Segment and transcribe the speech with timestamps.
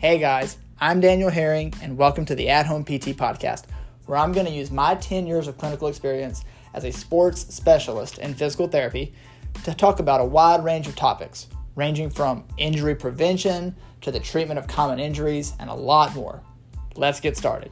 [0.00, 3.64] Hey guys, I'm Daniel Herring, and welcome to the At Home PT Podcast,
[4.06, 6.42] where I'm going to use my 10 years of clinical experience
[6.72, 9.12] as a sports specialist in physical therapy
[9.62, 14.58] to talk about a wide range of topics, ranging from injury prevention to the treatment
[14.58, 16.40] of common injuries and a lot more.
[16.96, 17.70] Let's get started.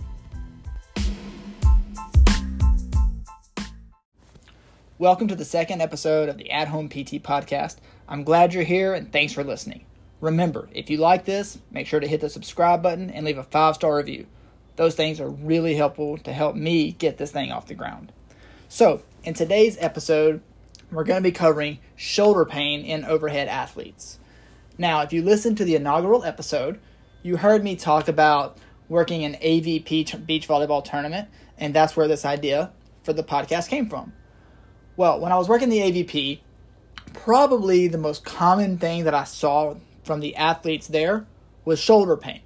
[4.98, 7.76] Welcome to the second episode of the At Home PT podcast.
[8.06, 9.86] I'm glad you're here and thanks for listening.
[10.20, 13.44] Remember, if you like this, make sure to hit the subscribe button and leave a
[13.44, 14.26] five star review.
[14.76, 18.12] Those things are really helpful to help me get this thing off the ground.
[18.68, 20.40] So, in today's episode,
[20.90, 24.18] we're going to be covering shoulder pain in overhead athletes.
[24.76, 26.80] Now, if you listened to the inaugural episode,
[27.22, 28.58] you heard me talk about
[28.88, 32.72] working an AVP beach volleyball tournament, and that's where this idea
[33.02, 34.12] for the podcast came from.
[34.96, 36.40] Well, when I was working the AVP,
[37.12, 39.74] probably the most common thing that I saw
[40.08, 41.26] from the athletes there
[41.66, 42.40] was shoulder pain.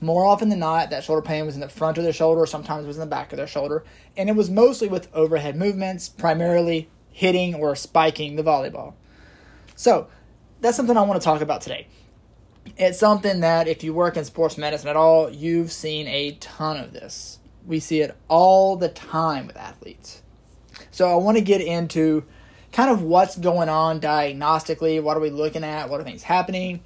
[0.00, 2.84] More often than not, that shoulder pain was in the front of their shoulder, sometimes
[2.84, 3.84] it was in the back of their shoulder,
[4.16, 8.94] and it was mostly with overhead movements, primarily hitting or spiking the volleyball.
[9.76, 10.08] So,
[10.60, 11.86] that's something I want to talk about today.
[12.76, 16.76] It's something that if you work in sports medicine at all, you've seen a ton
[16.76, 17.38] of this.
[17.64, 20.22] We see it all the time with athletes.
[20.90, 22.24] So I want to get into
[22.74, 26.80] kind of what's going on diagnostically, what are we looking at, what are things happening.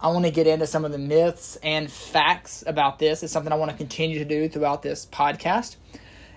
[0.00, 3.24] I want to get into some of the myths and facts about this.
[3.24, 5.76] It's something I want to continue to do throughout this podcast.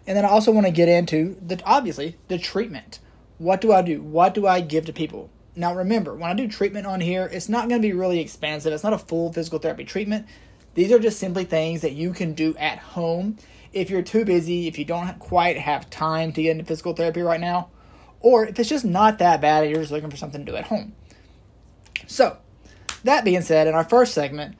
[0.07, 2.99] And then I also want to get into the obviously the treatment.
[3.37, 4.01] What do I do?
[4.01, 5.29] What do I give to people?
[5.55, 8.73] Now remember, when I do treatment on here, it's not going to be really expansive.
[8.73, 10.25] It's not a full physical therapy treatment.
[10.73, 13.37] These are just simply things that you can do at home
[13.71, 17.21] if you're too busy, if you don't quite have time to get into physical therapy
[17.21, 17.69] right now,
[18.19, 20.57] or if it's just not that bad and you're just looking for something to do
[20.57, 20.93] at home.
[22.07, 22.37] So,
[23.03, 24.55] that being said, in our first segment,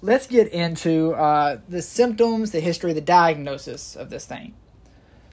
[0.00, 4.54] let's get into uh, the symptoms, the history, the diagnosis of this thing.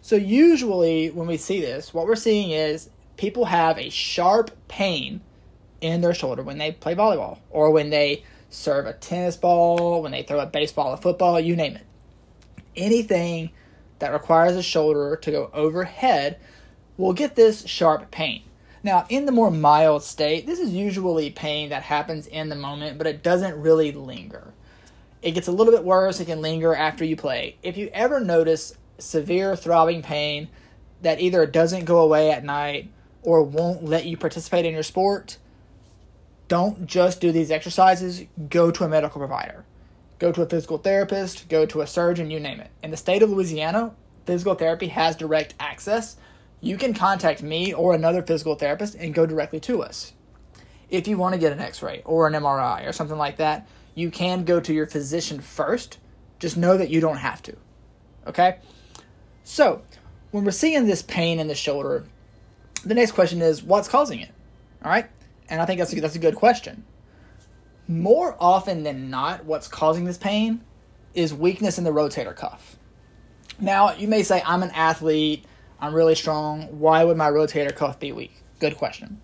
[0.01, 5.22] So, usually when we see this, what we're seeing is people have a sharp pain
[5.81, 10.12] in their shoulder when they play volleyball or when they serve a tennis ball, when
[10.12, 11.84] they throw a baseball, a football, you name it
[12.78, 13.50] anything
[14.00, 16.40] that requires a shoulder to go overhead
[16.97, 18.44] will get this sharp pain.
[18.84, 22.97] Now, in the more mild state, this is usually pain that happens in the moment,
[22.97, 24.53] but it doesn't really linger.
[25.22, 27.57] It gets a little bit worse, it can linger after you play.
[27.63, 30.47] If you ever notice severe throbbing pain
[31.02, 32.90] that either doesn't go away at night
[33.24, 35.38] or won't let you participate in your sport,
[36.47, 39.66] don't just do these exercises, go to a medical provider
[40.19, 42.72] go to a physical therapist, go to a surgeon, you name it.
[42.84, 43.94] In the state of Louisiana,
[44.25, 46.18] physical therapy has direct access.
[46.62, 50.13] You can contact me or another physical therapist and go directly to us.
[50.90, 53.68] If you want to get an x ray or an MRI or something like that,
[53.94, 55.97] you can go to your physician first.
[56.40, 57.56] Just know that you don't have to.
[58.25, 58.59] Okay?
[59.44, 59.81] So,
[60.31, 62.06] when we're seeing this pain in the shoulder,
[62.84, 64.31] the next question is what's causing it?
[64.84, 65.09] All right?
[65.50, 66.84] And I think that's a, that's a good question
[67.88, 70.62] more often than not, what's causing this pain
[71.13, 72.78] is weakness in the rotator cuff.
[73.59, 75.45] Now, you may say, I'm an athlete,
[75.79, 78.33] I'm really strong, why would my rotator cuff be weak?
[78.59, 79.21] Good question.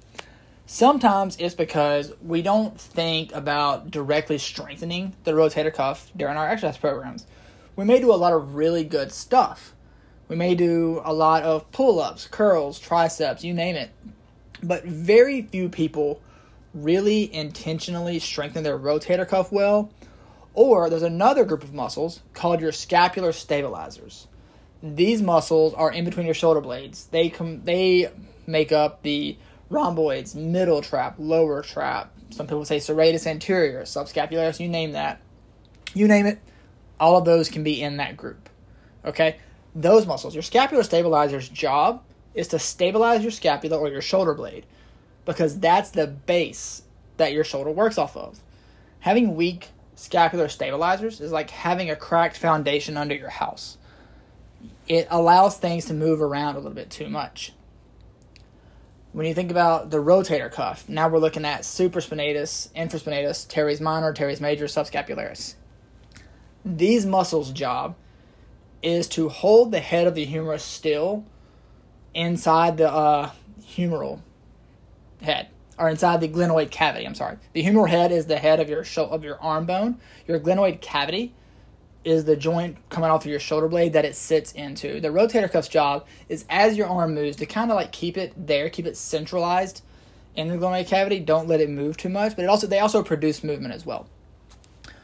[0.66, 6.78] Sometimes it's because we don't think about directly strengthening the rotator cuff during our exercise
[6.78, 7.26] programs.
[7.76, 9.74] We may do a lot of really good stuff.
[10.28, 13.92] We may do a lot of pull ups, curls, triceps, you name it.
[14.62, 16.22] But very few people
[16.74, 19.92] really intentionally strengthen their rotator cuff well.
[20.54, 24.28] Or there's another group of muscles called your scapular stabilizers.
[24.84, 27.06] These muscles are in between your shoulder blades.
[27.06, 28.12] They com- they
[28.46, 29.38] make up the
[29.70, 32.14] rhomboids, middle trap, lower trap.
[32.32, 35.22] Some people say serratus anterior, subscapularis, you name that.
[35.94, 36.40] You name it,
[37.00, 38.50] all of those can be in that group.
[39.06, 39.38] Okay?
[39.74, 44.66] Those muscles, your scapular stabilizer's job is to stabilize your scapula or your shoulder blade
[45.26, 46.84] because that's the base
[47.18, 48.40] that your shoulder works off of.
[49.00, 53.78] Having weak scapular stabilizers is like having a cracked foundation under your house.
[54.94, 57.54] It allows things to move around a little bit too much.
[59.12, 64.14] When you think about the rotator cuff, now we're looking at supraspinatus, infraspinatus, teres minor,
[64.14, 65.56] teres major, subscapularis.
[66.64, 67.96] These muscles' job
[68.84, 71.26] is to hold the head of the humerus still
[72.14, 73.32] inside the uh,
[73.64, 74.22] humeral
[75.24, 75.48] head
[75.80, 77.08] or inside the glenoid cavity.
[77.08, 77.38] I'm sorry.
[77.54, 80.00] The humeral head is the head of your of your arm bone.
[80.28, 81.34] Your glenoid cavity
[82.04, 85.00] is the joint coming off of your shoulder blade that it sits into.
[85.00, 88.34] The rotator cuff's job is as your arm moves to kind of like keep it
[88.36, 89.82] there, keep it centralized
[90.36, 91.20] in the glenoid cavity.
[91.20, 92.36] Don't let it move too much.
[92.36, 94.08] But it also they also produce movement as well.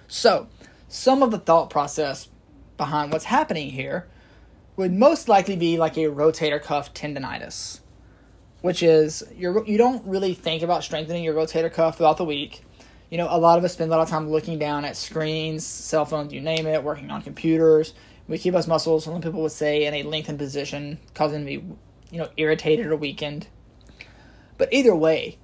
[0.08, 0.48] So,
[0.88, 2.30] some of the thought process
[2.78, 4.08] behind what's happening here
[4.76, 7.82] would most likely be like a rotator cuff tendonitis,
[8.62, 12.64] which is you're, you don't really think about strengthening your rotator cuff throughout the week.
[13.10, 15.66] You know, a lot of us spend a lot of time looking down at screens,
[15.66, 17.94] cell phones, you name it, working on computers.
[18.28, 21.60] We keep those muscles, some people would say, in a lengthened position, causing them to
[21.60, 21.76] be,
[22.12, 23.48] you know, irritated or weakened.
[24.60, 25.40] But either way,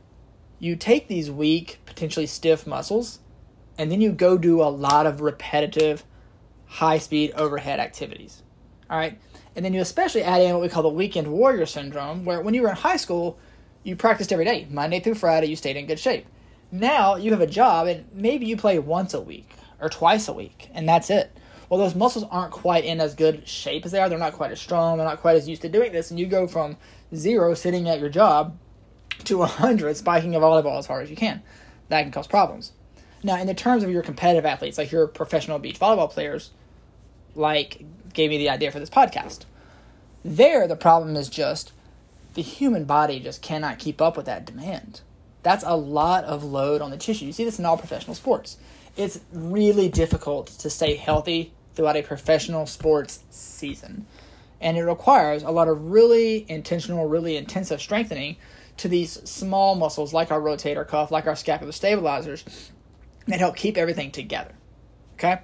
[0.59, 3.19] you take these weak, potentially stiff muscles,
[3.77, 6.03] and then you go do a lot of repetitive,
[6.67, 8.43] high speed overhead activities.
[8.89, 9.19] All right.
[9.55, 12.53] And then you especially add in what we call the weekend warrior syndrome, where when
[12.53, 13.39] you were in high school,
[13.83, 16.27] you practiced every day, Monday through Friday, you stayed in good shape.
[16.79, 19.49] Now you have a job, and maybe you play once a week
[19.79, 21.31] or twice a week, and that's it.
[21.69, 24.09] Well, those muscles aren't quite in as good shape as they are.
[24.09, 24.97] They're not quite as strong.
[24.97, 26.11] They're not quite as used to doing this.
[26.11, 26.77] And you go from
[27.15, 28.57] zero sitting at your job
[29.23, 31.41] to 100 spiking a volleyball as hard as you can.
[31.89, 32.73] That can cause problems.
[33.23, 36.51] Now, in the terms of your competitive athletes, like your professional beach volleyball players,
[37.33, 37.83] like
[38.13, 39.45] gave me the idea for this podcast.
[40.23, 41.71] There, the problem is just
[42.35, 45.01] the human body just cannot keep up with that demand.
[45.45, 47.27] That's a lot of load on the tissue.
[47.27, 48.57] You see this in all professional sports.
[48.97, 54.07] It's really difficult to stay healthy throughout a professional sports season.
[54.59, 58.37] And it requires a lot of really intentional, really intensive strengthening
[58.77, 62.71] to these small muscles like our rotator cuff, like our scapular stabilizers,
[63.27, 64.55] that help keep everything together.
[65.13, 65.41] Okay?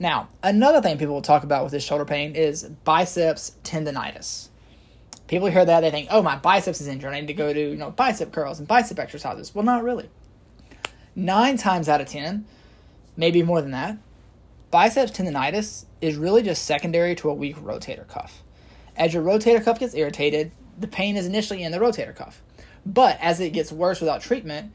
[0.00, 4.47] Now, another thing people will talk about with this shoulder pain is biceps tendonitis.
[5.28, 7.12] People hear that, they think, oh, my biceps is injured.
[7.12, 9.54] I need to go to, you know, bicep curls and bicep exercises.
[9.54, 10.08] Well, not really.
[11.14, 12.46] Nine times out of ten,
[13.16, 13.98] maybe more than that,
[14.70, 18.42] biceps tendonitis is really just secondary to a weak rotator cuff.
[18.96, 22.42] As your rotator cuff gets irritated, the pain is initially in the rotator cuff.
[22.86, 24.72] But as it gets worse without treatment,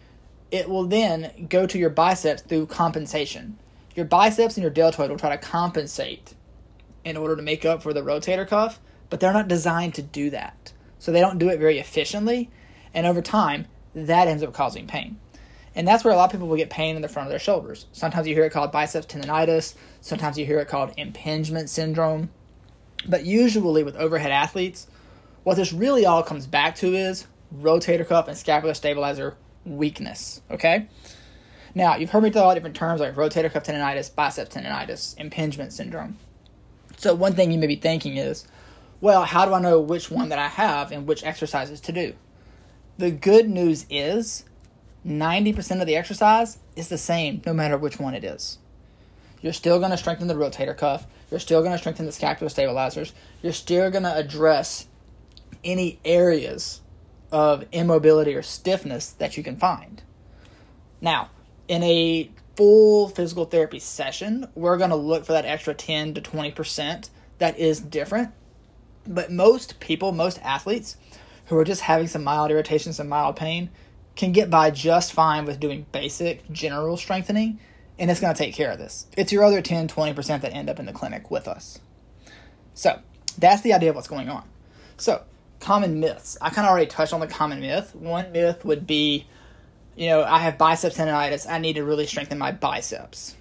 [0.51, 3.57] it will then go to your biceps through compensation
[3.95, 6.33] your biceps and your deltoid will try to compensate
[7.03, 8.79] in order to make up for the rotator cuff,
[9.13, 10.74] but they're not designed to do that.
[10.98, 12.50] So they don't do it very efficiently,
[12.95, 15.19] and over time, that ends up causing pain.
[15.75, 17.38] And that's where a lot of people will get pain in the front of their
[17.38, 17.86] shoulders.
[17.92, 22.31] Sometimes you hear it called biceps tendonitis, sometimes you hear it called impingement syndrome.
[23.07, 24.88] But usually with overhead athletes,
[25.44, 30.88] what this really all comes back to is rotator cuff and scapular stabilizer weakness, okay?
[31.75, 35.71] Now, you've heard me talk about different terms like rotator cuff tendonitis, biceps tendonitis, impingement
[35.71, 36.18] syndrome.
[36.98, 38.48] So, one thing you may be thinking is,
[39.03, 42.13] well, how do I know which one that I have and which exercises to do?
[42.97, 44.45] The good news is
[45.05, 48.59] 90% of the exercise is the same no matter which one it is.
[49.41, 52.47] You're still going to strengthen the rotator cuff, you're still going to strengthen the scapular
[52.47, 53.11] stabilizers,
[53.41, 54.88] you're still going to address
[55.65, 56.79] any areas
[57.29, 60.01] of immobility or stiffness that you can find.
[61.01, 61.29] Now,
[61.67, 66.21] in a full physical therapy session, we're going to look for that extra 10 to
[66.21, 67.09] 20%
[67.39, 68.31] that is different.
[69.07, 70.97] But most people, most athletes
[71.47, 73.69] who are just having some mild irritation, some mild pain,
[74.15, 77.59] can get by just fine with doing basic general strengthening,
[78.00, 79.07] and it's going to take care of this.
[79.17, 81.79] It's your other 10 20% that end up in the clinic with us.
[82.73, 83.00] So,
[83.38, 84.47] that's the idea of what's going on.
[84.97, 85.23] So,
[85.59, 86.38] common myths.
[86.41, 87.95] I kind of already touched on the common myth.
[87.95, 89.25] One myth would be
[89.95, 91.50] you know, I have biceps tendonitis.
[91.50, 93.36] I need to really strengthen my biceps.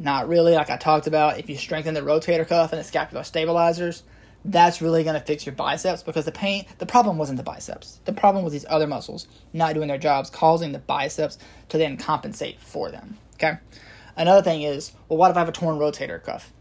[0.00, 1.38] Not really, like I talked about.
[1.38, 4.02] If you strengthen the rotator cuff and the scapular stabilizers,
[4.44, 8.00] that's really going to fix your biceps because the pain, the problem wasn't the biceps.
[8.04, 11.96] The problem was these other muscles not doing their jobs, causing the biceps to then
[11.96, 13.18] compensate for them.
[13.34, 13.58] Okay?
[14.16, 16.52] Another thing is, well, what if I have a torn rotator cuff?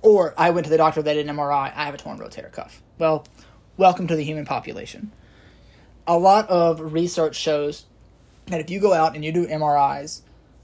[0.00, 2.50] Or I went to the doctor, they did an MRI, I have a torn rotator
[2.50, 2.82] cuff.
[2.98, 3.26] Well,
[3.76, 5.12] welcome to the human population.
[6.06, 7.84] A lot of research shows
[8.46, 10.22] that if you go out and you do MRIs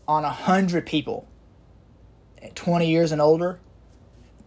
[0.09, 1.29] on 100 people
[2.55, 3.61] 20 years and older,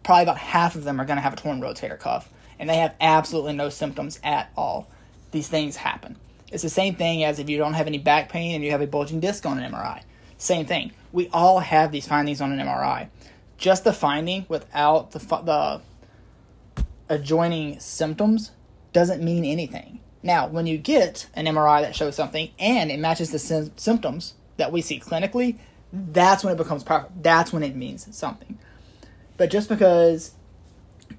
[0.03, 2.29] probably about half of them are going to have a torn rotator cuff,
[2.59, 4.89] and they have absolutely no symptoms at all.
[5.31, 6.17] These things happen.
[6.51, 8.81] It's the same thing as if you don't have any back pain and you have
[8.81, 10.03] a bulging disc on an MRI.
[10.37, 10.91] Same thing.
[11.13, 13.07] We all have these findings on an MRI.
[13.57, 15.81] Just the finding without the, the
[17.07, 18.51] adjoining symptoms
[18.91, 19.99] doesn't mean anything.
[20.23, 24.33] Now, when you get an MRI that shows something and it matches the sy- symptoms
[24.57, 25.57] that we see clinically,
[25.93, 27.11] that's when it becomes powerful.
[27.21, 28.57] That's when it means something.
[29.37, 30.35] But just because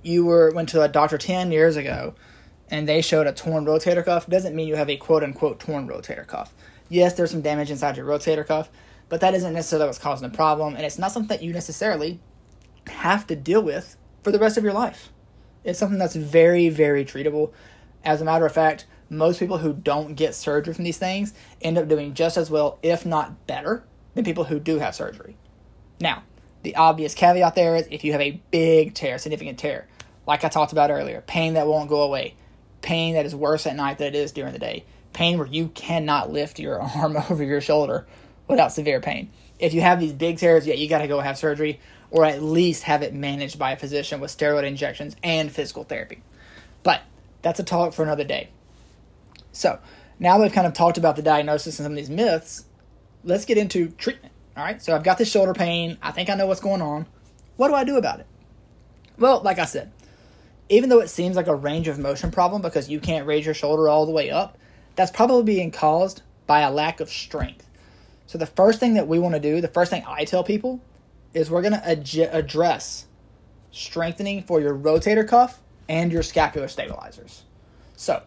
[0.03, 2.15] you were went to a doctor 10 years ago
[2.69, 5.87] and they showed a torn rotator cuff doesn't mean you have a quote unquote torn
[5.89, 6.55] rotator cuff.
[6.89, 8.71] Yes, there's some damage inside your rotator cuff,
[9.09, 12.21] but that isn't necessarily what's causing the problem, and it's not something that you necessarily
[12.89, 15.11] have to deal with for the rest of your life.
[15.65, 17.53] It's something that's very, very treatable.
[18.05, 21.79] As a matter of fact, most people who don't get surgery from these things end
[21.79, 25.37] up doing just as well, if not better, than people who do have surgery.
[26.01, 26.25] Now,
[26.63, 29.89] The obvious caveat there is if you have a big tear, significant tear,
[30.27, 32.35] like I talked about earlier, pain that won't go away,
[32.81, 35.69] pain that is worse at night than it is during the day, pain where you
[35.69, 38.07] cannot lift your arm over your shoulder
[38.47, 39.31] without severe pain.
[39.59, 42.43] If you have these big tears, yeah, you got to go have surgery or at
[42.43, 46.23] least have it managed by a physician with steroid injections and physical therapy.
[46.83, 47.03] But
[47.41, 48.51] that's a talk for another day.
[49.53, 49.79] So,
[50.19, 52.67] now that we've kind of talked about the diagnosis and some of these myths,
[53.25, 54.32] let's get into treatment.
[54.57, 55.97] All right, so I've got this shoulder pain.
[56.03, 57.07] I think I know what's going on.
[57.57, 58.27] What do I do about it?
[59.19, 59.93] Well, like I said,
[60.69, 63.55] even though it seems like a range of motion problem because you can't raise your
[63.55, 64.59] shoulder all the way up,
[64.95, 67.67] that's probably being caused by a lack of strength.
[68.27, 70.81] So, the first thing that we want to do, the first thing I tell people
[71.35, 73.07] is we're going to ad- address
[73.71, 77.45] strengthening for your rotator cuff and your scapular stabilizers.
[77.97, 78.23] So,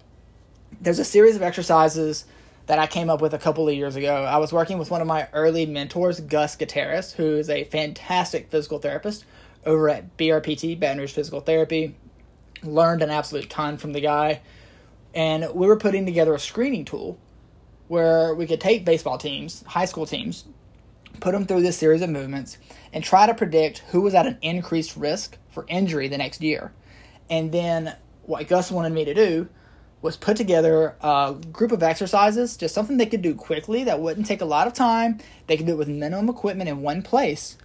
[0.82, 2.26] there's a series of exercises
[2.68, 4.24] that I came up with a couple of years ago.
[4.24, 8.50] I was working with one of my early mentors, Gus Gutierrez, who is a fantastic
[8.50, 9.26] physical therapist
[9.66, 11.96] over at BRPT, Baton Rouge Physical Therapy.
[12.64, 14.42] Learned an absolute ton from the guy.
[15.14, 17.20] And we were putting together a screening tool
[17.88, 20.46] where we could take baseball teams, high school teams,
[21.20, 22.58] put them through this series of movements,
[22.92, 26.74] and try to predict who was at an increased risk for injury the next year.
[27.30, 29.48] And then what Gus wanted me to do
[30.06, 34.28] was put together a group of exercises, just something they could do quickly that wouldn't
[34.28, 35.20] take a lot of time.
[35.48, 37.58] They could do it with minimum equipment in one place,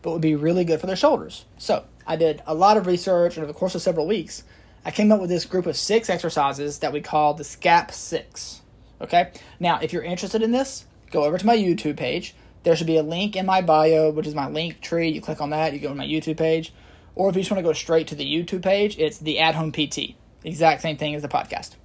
[0.00, 1.44] but would be really good for their shoulders.
[1.58, 4.42] So I did a lot of research, over the course of several weeks,
[4.86, 8.62] I came up with this group of six exercises that we call the SCAP Six.
[9.00, 9.30] Okay,
[9.60, 12.34] now if you're interested in this, go over to my YouTube page.
[12.62, 15.12] There should be a link in my bio, which is my Linktree.
[15.12, 16.72] You click on that, you go to my YouTube page.
[17.14, 19.54] Or if you just want to go straight to the YouTube page, it's the At
[19.54, 20.14] Home PT.
[20.42, 21.76] Exact same thing as the podcast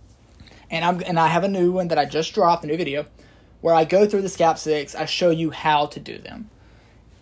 [0.69, 3.05] and I'm and I have a new one that I just dropped, a new video,
[3.61, 4.95] where I go through the SCAP six.
[4.95, 6.49] I show you how to do them.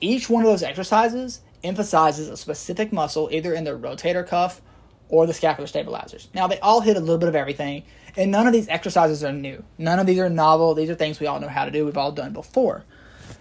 [0.01, 4.61] Each one of those exercises emphasizes a specific muscle, either in the rotator cuff
[5.09, 6.27] or the scapular stabilizers.
[6.33, 7.83] Now they all hit a little bit of everything,
[8.15, 9.63] and none of these exercises are new.
[9.77, 10.73] None of these are novel.
[10.73, 11.85] These are things we all know how to do.
[11.85, 12.83] We've all done before.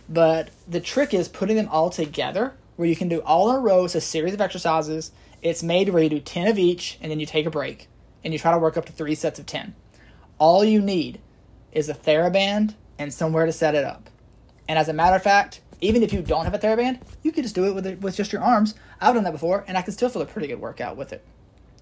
[0.09, 3.61] But the trick is putting them all together where you can do all in a
[3.61, 3.85] row.
[3.85, 5.13] It's a series of exercises.
[5.43, 7.89] It's made where you do 10 of each and then you take a break
[8.23, 9.75] and you try to work up to three sets of 10.
[10.39, 11.21] All you need
[11.73, 14.11] is a TheraBand and somewhere to set it up.
[14.69, 17.45] And as a matter of fact, even if you don't have a TheraBand, you could
[17.45, 18.75] just do it with, it, with just your arms.
[19.01, 21.25] I've done that before, and I can still feel a pretty good workout with it.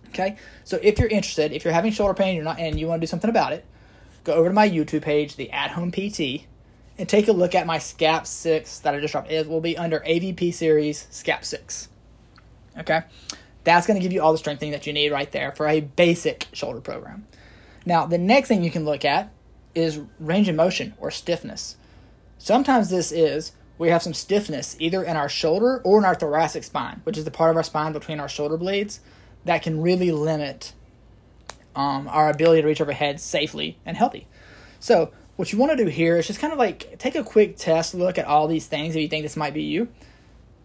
[0.09, 3.01] Okay, so if you're interested, if you're having shoulder pain, you're not, and you want
[3.01, 3.65] to do something about it,
[4.25, 6.45] go over to my YouTube page, the At Home PT,
[6.99, 9.31] and take a look at my SCAP Six that I just dropped.
[9.31, 11.89] It will be under AVP Series SCAP Six.
[12.79, 13.03] Okay,
[13.65, 15.81] that's going to give you all the strengthening that you need right there for a
[15.81, 17.27] basic shoulder program.
[17.85, 19.33] Now, the next thing you can look at
[19.75, 21.77] is range of motion or stiffness.
[22.39, 26.65] Sometimes this is we have some stiffness either in our shoulder or in our thoracic
[26.65, 29.01] spine, which is the part of our spine between our shoulder blades
[29.45, 30.73] that can really limit
[31.75, 34.27] um, our ability to reach overhead safely and healthy.
[34.79, 37.57] So, what you want to do here is just kind of like take a quick
[37.57, 39.89] test look at all these things if you think this might be you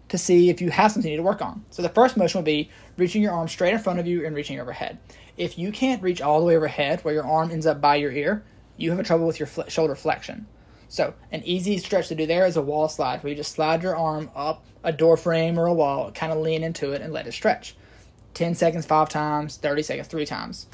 [0.09, 1.63] to see if you have something you need to work on.
[1.69, 4.35] So, the first motion would be reaching your arm straight in front of you and
[4.35, 4.99] reaching overhead.
[5.37, 8.11] If you can't reach all the way overhead where your arm ends up by your
[8.11, 8.43] ear,
[8.75, 10.47] you have a trouble with your fl- shoulder flexion.
[10.89, 13.83] So, an easy stretch to do there is a wall slide, where you just slide
[13.83, 17.11] your arm up a door frame or a wall, kind of lean into it, and
[17.11, 17.75] let it stretch.
[18.35, 20.67] 10 seconds five times, 30 seconds three times.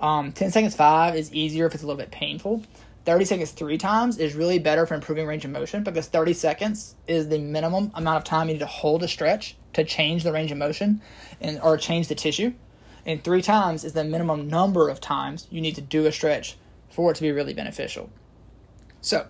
[0.00, 2.62] Um, 10 seconds five is easier if it's a little bit painful.
[3.06, 6.94] 30 seconds three times is really better for improving range of motion because 30 seconds
[7.06, 10.32] is the minimum amount of time you need to hold a stretch to change the
[10.32, 11.00] range of motion
[11.40, 12.52] and or change the tissue
[13.06, 16.56] and three times is the minimum number of times you need to do a stretch
[16.90, 18.10] for it to be really beneficial.
[19.00, 19.28] So,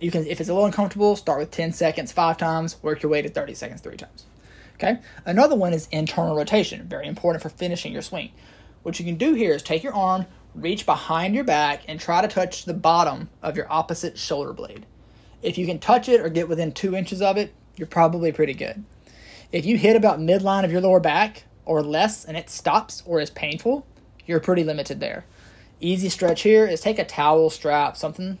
[0.00, 3.12] you can if it's a little uncomfortable, start with 10 seconds 5 times, work your
[3.12, 4.24] way to 30 seconds 3 times.
[4.76, 4.98] Okay?
[5.26, 8.30] Another one is internal rotation, very important for finishing your swing.
[8.82, 12.22] What you can do here is take your arm, reach behind your back and try
[12.22, 14.86] to touch the bottom of your opposite shoulder blade.
[15.42, 18.54] If you can touch it or get within 2 inches of it, you're probably pretty
[18.54, 18.84] good.
[19.52, 23.20] If you hit about midline of your lower back, or less and it stops or
[23.20, 23.86] is painful,
[24.26, 25.24] you're pretty limited there.
[25.80, 28.38] Easy stretch here is take a towel strap, something,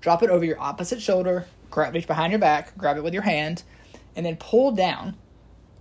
[0.00, 3.22] drop it over your opposite shoulder, grab reach behind your back, grab it with your
[3.22, 3.62] hand,
[4.16, 5.14] and then pull down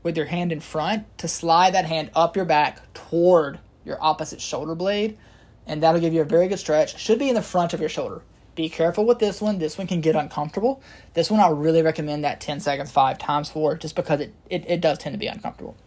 [0.03, 4.41] with your hand in front to slide that hand up your back toward your opposite
[4.41, 5.18] shoulder blade,
[5.65, 7.00] and that'll give you a very good stretch.
[7.00, 8.22] Should be in the front of your shoulder.
[8.56, 9.58] Be careful with this one.
[9.58, 10.82] This one can get uncomfortable.
[11.13, 14.65] This one I really recommend that 10 seconds five times for just because it, it,
[14.70, 15.77] it does tend to be uncomfortable.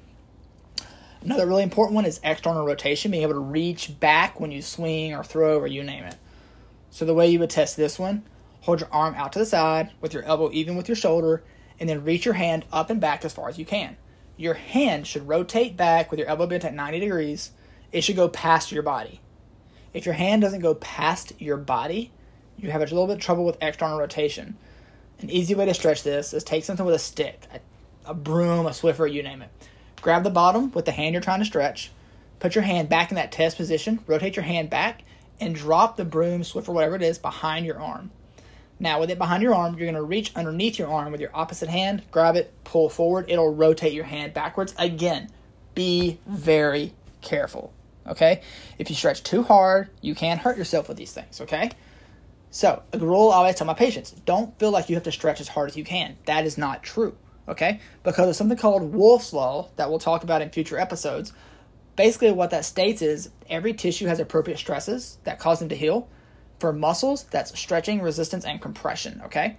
[1.24, 5.14] Another really important one is external rotation, being able to reach back when you swing
[5.14, 6.16] or throw or you name it.
[6.90, 8.24] So the way you would test this one,
[8.62, 11.44] hold your arm out to the side with your elbow even with your shoulder
[11.78, 13.96] and then reach your hand up and back as far as you can.
[14.36, 17.52] Your hand should rotate back with your elbow bent at 90 degrees.
[17.92, 19.20] It should go past your body.
[19.94, 22.10] If your hand doesn't go past your body,
[22.58, 24.56] you have a little bit of trouble with external rotation.
[25.20, 28.66] An easy way to stretch this is take something with a stick, a, a broom,
[28.66, 29.50] a Swiffer, you name it.
[30.02, 31.90] Grab the bottom with the hand you're trying to stretch.
[32.40, 34.00] Put your hand back in that test position.
[34.06, 35.04] Rotate your hand back
[35.40, 38.10] and drop the broom, Swiffer, whatever it is, behind your arm.
[38.80, 41.30] Now, with it behind your arm, you're going to reach underneath your arm with your
[41.32, 43.26] opposite hand, grab it, pull forward.
[43.28, 44.74] It'll rotate your hand backwards.
[44.76, 45.30] Again,
[45.76, 47.72] be very careful.
[48.04, 48.42] Okay?
[48.78, 51.40] If you stretch too hard, you can hurt yourself with these things.
[51.40, 51.70] Okay?
[52.50, 55.40] So, a rule I always tell my patients don't feel like you have to stretch
[55.40, 56.16] as hard as you can.
[56.26, 57.16] That is not true.
[57.48, 57.80] Okay?
[58.02, 61.32] Because of something called Wolff's Law that we'll talk about in future episodes.
[61.96, 66.08] Basically, what that states is every tissue has appropriate stresses that cause them to heal.
[66.58, 69.20] For muscles, that's stretching, resistance, and compression.
[69.26, 69.56] Okay?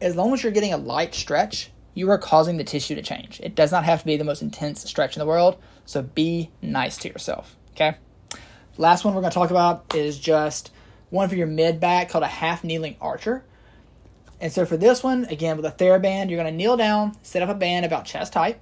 [0.00, 3.40] As long as you're getting a light stretch, you are causing the tissue to change.
[3.42, 5.56] It does not have to be the most intense stretch in the world,
[5.86, 7.56] so be nice to yourself.
[7.72, 7.96] Okay?
[8.76, 10.70] Last one we're going to talk about is just
[11.08, 13.44] one for your mid back called a half kneeling archer.
[14.40, 17.42] And so for this one, again, with a TheraBand, you're going to kneel down, set
[17.42, 18.60] up a band about chest height.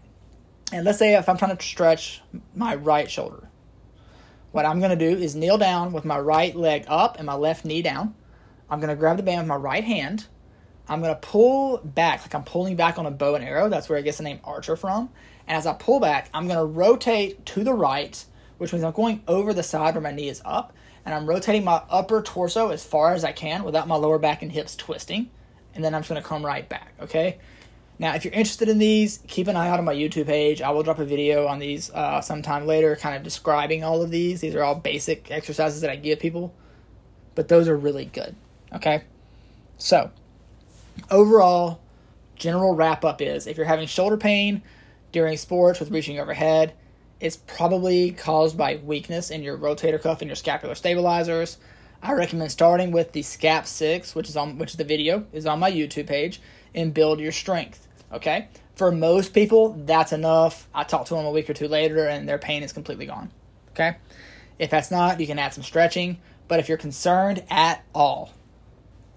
[0.72, 2.22] And let's say if I'm trying to stretch
[2.54, 3.48] my right shoulder,
[4.52, 7.34] what I'm going to do is kneel down with my right leg up and my
[7.34, 8.14] left knee down.
[8.70, 10.26] I'm going to grab the band with my right hand.
[10.88, 13.68] I'm going to pull back, like I'm pulling back on a bow and arrow.
[13.68, 15.10] That's where I get the name archer from.
[15.46, 18.24] And as I pull back, I'm going to rotate to the right,
[18.58, 20.72] which means I'm going over the side where my knee is up
[21.04, 24.42] and I'm rotating my upper torso as far as I can without my lower back
[24.42, 25.30] and hips twisting.
[25.74, 27.38] And then I'm just going to come right back, okay?
[27.98, 30.60] Now, if you're interested in these, keep an eye out on my YouTube page.
[30.60, 34.10] I will drop a video on these uh, sometime later, kind of describing all of
[34.10, 34.40] these.
[34.40, 36.54] These are all basic exercises that I give people,
[37.34, 38.34] but those are really good,
[38.72, 39.04] okay?
[39.78, 40.10] So,
[41.10, 41.80] overall,
[42.36, 44.62] general wrap up is if you're having shoulder pain
[45.12, 46.74] during sports with reaching overhead,
[47.20, 51.58] it's probably caused by weakness in your rotator cuff and your scapular stabilizers.
[52.04, 55.58] I recommend starting with the Scap 6, which is on which the video is on
[55.58, 56.40] my YouTube page,
[56.74, 57.88] and build your strength.
[58.12, 58.48] Okay?
[58.76, 60.68] For most people, that's enough.
[60.74, 63.30] I talk to them a week or two later and their pain is completely gone.
[63.72, 63.96] Okay?
[64.58, 66.18] If that's not, you can add some stretching.
[66.46, 68.32] But if you're concerned at all,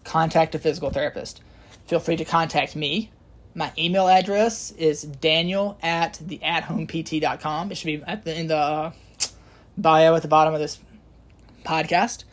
[0.04, 1.41] contact a physical therapist.
[1.88, 3.12] Feel free to contact me
[3.58, 7.71] my email address is daniel at the at pt.com.
[7.71, 8.93] It should be at the, in the
[9.76, 10.80] bio at the bottom of this
[11.65, 12.23] podcast.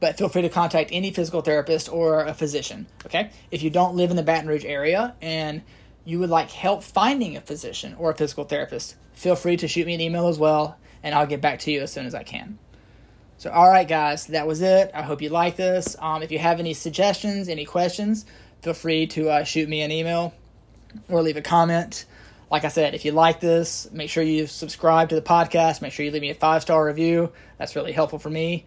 [0.00, 2.86] But feel free to contact any physical therapist or a physician.
[3.06, 3.30] Okay?
[3.50, 5.62] If you don't live in the Baton Rouge area and
[6.04, 9.86] you would like help finding a physician or a physical therapist, feel free to shoot
[9.86, 12.22] me an email as well, and I'll get back to you as soon as I
[12.22, 12.58] can.
[13.36, 14.90] So, all right, guys, that was it.
[14.94, 15.96] I hope you like this.
[15.98, 18.26] Um, if you have any suggestions, any questions,
[18.62, 20.34] feel free to uh, shoot me an email
[21.08, 22.04] or leave a comment.
[22.50, 25.82] Like I said, if you like this, make sure you subscribe to the podcast.
[25.82, 27.32] Make sure you leave me a five star review.
[27.58, 28.66] That's really helpful for me.